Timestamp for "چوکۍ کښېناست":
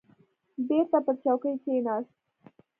1.23-2.13